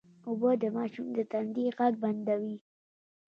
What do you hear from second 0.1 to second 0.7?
اوبه د